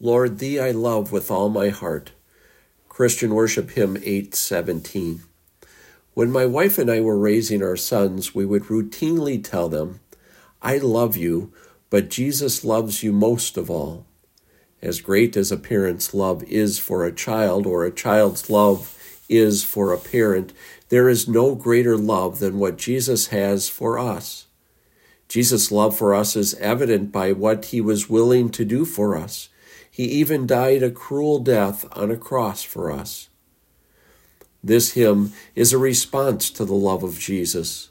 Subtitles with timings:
[0.00, 2.10] Lord, thee I love with all my heart.
[2.88, 5.22] Christian Worship Hymn 817.
[6.14, 10.00] When my wife and I were raising our sons, we would routinely tell them,
[10.60, 11.52] I love you,
[11.90, 14.04] but Jesus loves you most of all.
[14.82, 18.98] As great as a parent's love is for a child, or a child's love
[19.28, 20.52] is for a parent,
[20.88, 24.46] there is no greater love than what Jesus has for us.
[25.28, 29.50] Jesus' love for us is evident by what he was willing to do for us.
[29.94, 33.28] He even died a cruel death on a cross for us.
[34.60, 37.90] This hymn is a response to the love of Jesus.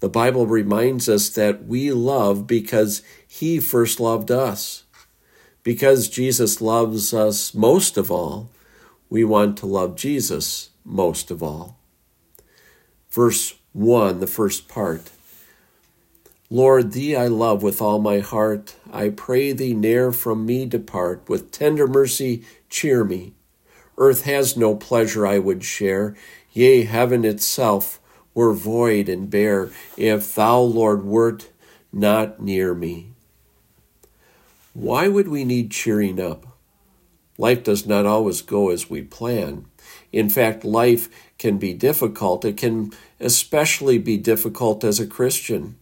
[0.00, 4.84] The Bible reminds us that we love because he first loved us.
[5.62, 8.50] Because Jesus loves us most of all,
[9.08, 11.78] we want to love Jesus most of all.
[13.08, 15.10] Verse 1, the first part.
[16.52, 18.76] Lord, thee I love with all my heart.
[18.92, 21.26] I pray thee ne'er from me depart.
[21.26, 23.32] With tender mercy cheer me.
[23.96, 26.14] Earth has no pleasure I would share.
[26.52, 28.00] Yea, heaven itself
[28.34, 31.48] were void and bare, if thou, Lord, wert
[31.90, 33.14] not near me.
[34.74, 36.46] Why would we need cheering up?
[37.38, 39.64] Life does not always go as we plan.
[40.12, 42.44] In fact, life can be difficult.
[42.44, 45.76] It can especially be difficult as a Christian.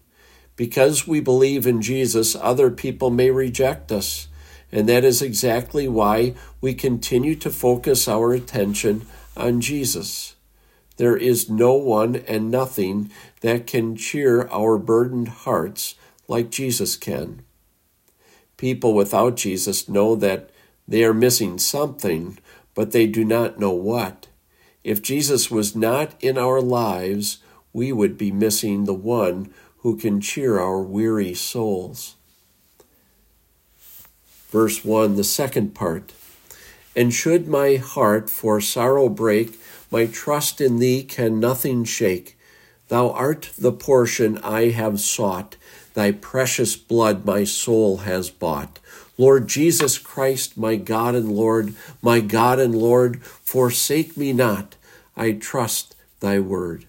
[0.60, 4.28] Because we believe in Jesus, other people may reject us.
[4.70, 10.36] And that is exactly why we continue to focus our attention on Jesus.
[10.98, 15.94] There is no one and nothing that can cheer our burdened hearts
[16.28, 17.40] like Jesus can.
[18.58, 20.50] People without Jesus know that
[20.86, 22.36] they are missing something,
[22.74, 24.26] but they do not know what.
[24.84, 27.38] If Jesus was not in our lives,
[27.72, 32.16] we would be missing the one who can cheer our weary souls.
[34.50, 36.12] Verse 1, the second part.
[36.96, 39.58] And should my heart for sorrow break,
[39.90, 42.36] my trust in thee can nothing shake.
[42.88, 45.56] Thou art the portion I have sought,
[45.94, 48.80] thy precious blood my soul has bought.
[49.16, 54.76] Lord Jesus Christ, my God and Lord, my God and Lord, forsake me not,
[55.16, 56.86] I trust thy word.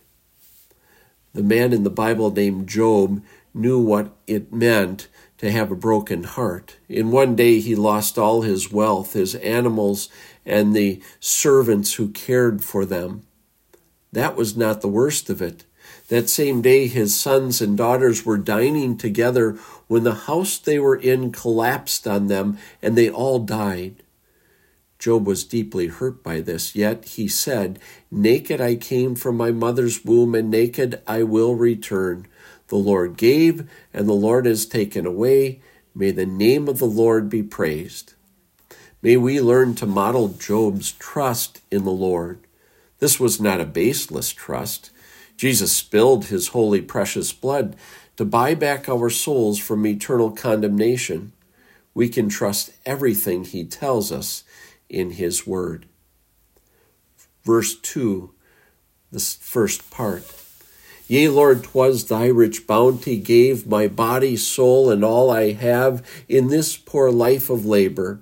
[1.33, 3.21] The man in the Bible named Job
[3.53, 6.77] knew what it meant to have a broken heart.
[6.87, 10.09] In one day, he lost all his wealth, his animals,
[10.45, 13.23] and the servants who cared for them.
[14.11, 15.63] That was not the worst of it.
[16.09, 20.95] That same day, his sons and daughters were dining together when the house they were
[20.95, 24.03] in collapsed on them and they all died.
[25.01, 27.79] Job was deeply hurt by this, yet he said,
[28.11, 32.27] Naked I came from my mother's womb, and naked I will return.
[32.67, 35.59] The Lord gave, and the Lord has taken away.
[35.95, 38.13] May the name of the Lord be praised.
[39.01, 42.39] May we learn to model Job's trust in the Lord.
[42.99, 44.91] This was not a baseless trust.
[45.35, 47.75] Jesus spilled his holy, precious blood
[48.17, 51.31] to buy back our souls from eternal condemnation.
[51.95, 54.43] We can trust everything he tells us
[54.91, 55.87] in His Word.
[57.43, 58.31] Verse 2,
[59.11, 60.23] the first part.
[61.07, 66.47] Yea, Lord, 'twas thy rich bounty gave my body, soul, and all I have in
[66.47, 68.21] this poor life of labor.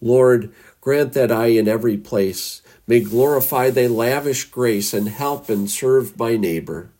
[0.00, 5.70] Lord, grant that I in every place may glorify thy lavish grace and help and
[5.70, 6.90] serve my neighbor.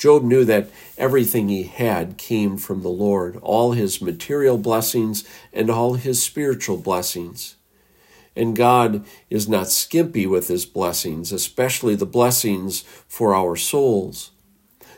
[0.00, 5.68] Job knew that everything he had came from the Lord, all his material blessings and
[5.68, 7.56] all his spiritual blessings.
[8.34, 14.30] And God is not skimpy with his blessings, especially the blessings for our souls.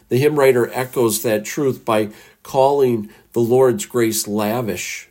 [0.08, 2.10] The hymn writer echoes that truth by
[2.44, 5.08] calling the Lord's grace lavish.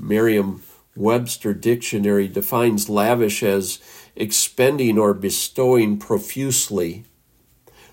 [0.00, 0.64] Merriam
[0.96, 3.78] Webster Dictionary defines lavish as
[4.16, 7.04] expending or bestowing profusely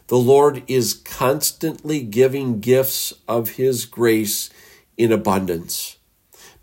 [0.07, 4.49] the Lord is constantly giving gifts of His grace
[4.95, 5.97] in abundance.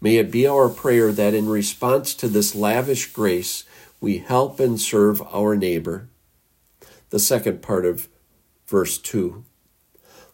[0.00, 3.64] May it be our prayer that in response to this lavish grace,
[4.00, 6.08] we help and serve our neighbor.
[7.10, 8.08] The second part of
[8.66, 9.44] verse 2.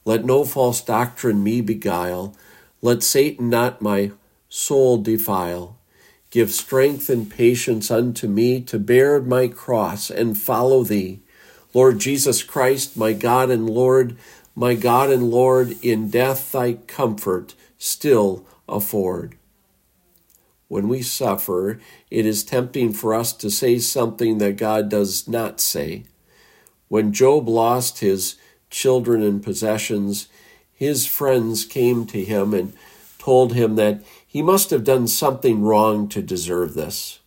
[0.04, 2.36] Let no false doctrine me beguile.
[2.80, 4.12] Let Satan not my
[4.48, 5.78] soul defile.
[6.30, 11.22] Give strength and patience unto me to bear my cross and follow thee
[11.72, 14.16] Lord Jesus Christ, my God and Lord,
[14.54, 19.36] my God and Lord, in death thy comfort still afford.
[20.68, 21.80] When we suffer,
[22.10, 26.04] it is tempting for us to say something that God does not say.
[26.88, 28.36] When Job lost his
[28.68, 30.28] children and possessions,
[30.72, 32.72] his friends came to him and
[33.18, 37.18] told him that he must have done something wrong to deserve this.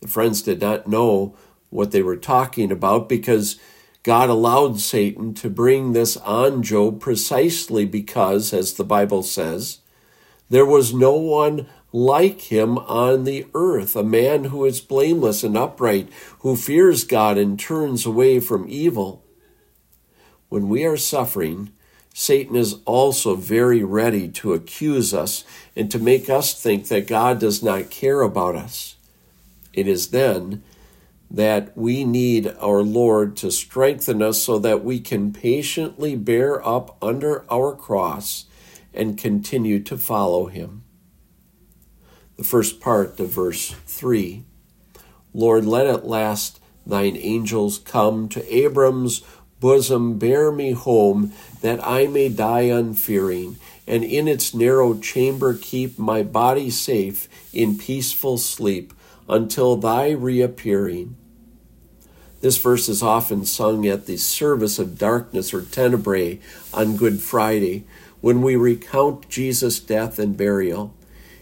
[0.00, 1.36] The friends did not know
[1.74, 3.58] what they were talking about because
[4.04, 9.78] God allowed Satan to bring this on Job precisely because, as the Bible says,
[10.48, 15.56] there was no one like him on the earth, a man who is blameless and
[15.56, 16.08] upright,
[16.40, 19.24] who fears God and turns away from evil.
[20.48, 21.72] When we are suffering,
[22.12, 25.44] Satan is also very ready to accuse us
[25.74, 28.94] and to make us think that God does not care about us.
[29.72, 30.62] It is then
[31.34, 36.96] that we need our Lord to strengthen us so that we can patiently bear up
[37.02, 38.46] under our cross
[38.92, 40.84] and continue to follow Him.
[42.36, 44.44] The first part of verse 3
[45.32, 49.22] Lord, let at last thine angels come to Abram's
[49.58, 51.32] bosom, bear me home,
[51.62, 53.56] that I may die unfearing,
[53.88, 58.92] and in its narrow chamber keep my body safe in peaceful sleep
[59.28, 61.16] until thy reappearing.
[62.44, 66.40] This verse is often sung at the service of darkness or tenebrae
[66.74, 67.84] on Good Friday
[68.20, 70.94] when we recount Jesus' death and burial.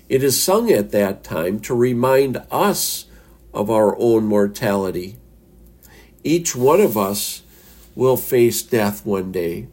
[0.08, 3.06] It is sung at that time to remind us
[3.52, 5.16] of our own mortality.
[6.22, 7.42] Each one of us
[7.96, 9.66] will face death one day,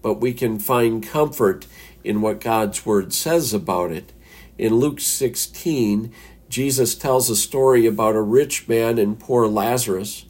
[0.00, 1.66] but we can find comfort
[2.04, 4.14] in what God's Word says about it.
[4.56, 6.10] In Luke 16,
[6.48, 10.24] Jesus tells a story about a rich man and poor Lazarus.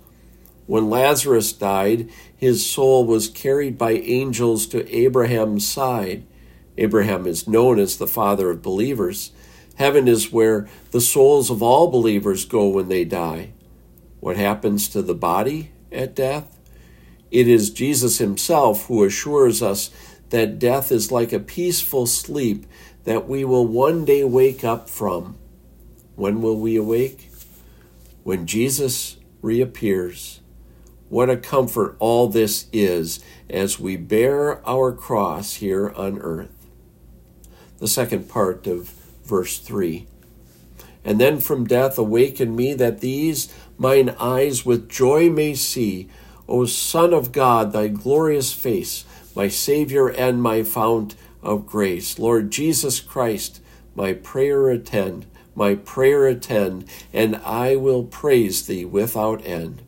[0.70, 6.24] When Lazarus died, his soul was carried by angels to Abraham's side.
[6.78, 9.32] Abraham is known as the father of believers.
[9.78, 13.50] Heaven is where the souls of all believers go when they die.
[14.20, 16.56] What happens to the body at death?
[17.32, 19.90] It is Jesus himself who assures us
[20.28, 22.64] that death is like a peaceful sleep
[23.02, 25.36] that we will one day wake up from.
[26.14, 27.28] When will we awake?
[28.22, 30.40] When Jesus reappears.
[31.10, 33.18] What a comfort all this is
[33.50, 36.68] as we bear our cross here on earth.
[37.78, 38.90] The second part of
[39.24, 40.06] verse 3.
[41.04, 46.08] And then from death awaken me that these mine eyes with joy may see,
[46.48, 49.04] O Son of God, thy glorious face,
[49.34, 52.20] my Savior and my fount of grace.
[52.20, 53.60] Lord Jesus Christ,
[53.96, 55.26] my prayer attend,
[55.56, 59.82] my prayer attend, and I will praise thee without end.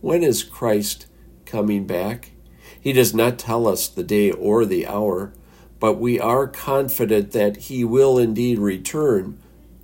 [0.00, 1.06] When is Christ
[1.46, 2.32] coming back?
[2.78, 5.32] He does not tell us the day or the hour,
[5.80, 9.38] but we are confident that he will indeed return.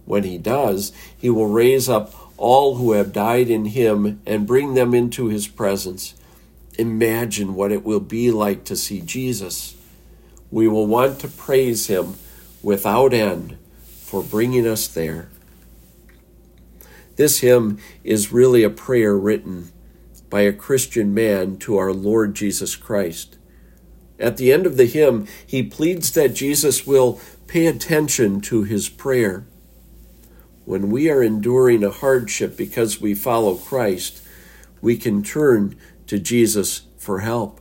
[0.05, 4.75] When he does, he will raise up all who have died in him and bring
[4.75, 6.15] them into his presence.
[6.79, 9.77] Imagine what it will be like to see Jesus.
[10.51, 12.15] We will want to praise him
[12.63, 15.29] without end for bringing us there.
[17.17, 19.71] This hymn is really a prayer written
[20.33, 23.37] by a Christian man to our Lord Jesus Christ.
[24.19, 28.89] At the end of the hymn, he pleads that Jesus will pay attention to his
[28.89, 29.45] prayer.
[30.65, 34.23] When we are enduring a hardship because we follow Christ,
[34.81, 35.77] we can turn
[36.07, 37.61] to Jesus for help.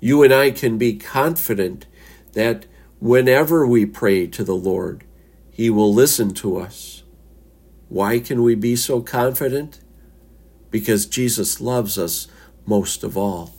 [0.00, 1.84] You and I can be confident
[2.32, 2.64] that
[3.00, 5.04] whenever we pray to the Lord,
[5.50, 7.02] He will listen to us.
[7.90, 9.80] Why can we be so confident?
[10.70, 12.28] Because Jesus loves us
[12.66, 13.55] most of all.